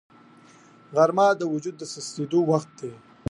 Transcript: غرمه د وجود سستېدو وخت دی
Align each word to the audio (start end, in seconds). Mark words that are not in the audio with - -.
غرمه 0.95 1.27
د 1.39 1.41
وجود 1.53 1.77
سستېدو 1.93 2.39
وخت 2.51 2.69
دی 2.79 2.91